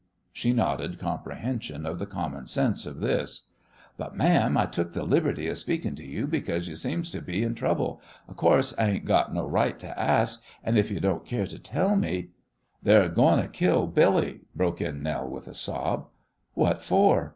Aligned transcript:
She 0.33 0.51
nodded 0.51 0.97
comprehension 0.97 1.85
of 1.85 1.99
the 1.99 2.07
common 2.07 2.47
sense 2.47 2.87
of 2.87 3.01
this. 3.01 3.45
"But, 3.97 4.15
ma'am, 4.17 4.57
I 4.57 4.65
took 4.65 4.93
the 4.93 5.03
liberty 5.03 5.47
of 5.47 5.59
speakin' 5.59 5.95
to 5.95 6.03
you 6.03 6.25
because 6.25 6.67
you 6.67 6.75
seems 6.75 7.11
to 7.11 7.21
be 7.21 7.43
in 7.43 7.53
trouble. 7.53 8.01
Of 8.27 8.35
course, 8.35 8.73
I 8.79 8.89
ain't 8.89 9.05
got 9.05 9.31
no 9.31 9.45
right 9.45 9.77
to 9.77 9.99
ask, 9.99 10.43
an' 10.63 10.75
if 10.75 10.89
you 10.89 10.99
don't 10.99 11.23
care 11.23 11.45
to 11.45 11.59
tell 11.59 11.95
me" 11.95 12.29
"They're 12.81 13.09
goin' 13.09 13.43
to 13.43 13.47
kill 13.47 13.85
Billy," 13.85 14.39
broke 14.55 14.81
in 14.81 15.03
Nell, 15.03 15.29
with 15.29 15.47
a 15.47 15.53
sob. 15.53 16.07
"What 16.55 16.81
for?" 16.81 17.29